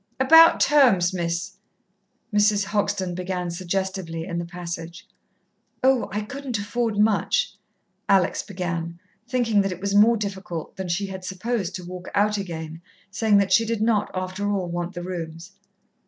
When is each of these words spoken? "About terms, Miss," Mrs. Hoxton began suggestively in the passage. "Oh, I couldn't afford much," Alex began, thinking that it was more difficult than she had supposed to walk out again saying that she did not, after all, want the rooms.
"About 0.19 0.59
terms, 0.59 1.13
Miss," 1.13 1.57
Mrs. 2.33 2.65
Hoxton 2.65 3.13
began 3.13 3.51
suggestively 3.51 4.25
in 4.25 4.39
the 4.39 4.45
passage. 4.45 5.07
"Oh, 5.83 6.09
I 6.11 6.21
couldn't 6.21 6.57
afford 6.57 6.97
much," 6.97 7.55
Alex 8.09 8.41
began, 8.41 8.99
thinking 9.27 9.61
that 9.61 9.71
it 9.71 9.79
was 9.79 9.93
more 9.93 10.17
difficult 10.17 10.75
than 10.75 10.87
she 10.87 11.05
had 11.05 11.23
supposed 11.23 11.75
to 11.75 11.85
walk 11.85 12.09
out 12.15 12.39
again 12.39 12.81
saying 13.11 13.37
that 13.37 13.53
she 13.53 13.63
did 13.63 13.83
not, 13.83 14.09
after 14.15 14.51
all, 14.51 14.67
want 14.69 14.95
the 14.95 15.03
rooms. 15.03 15.51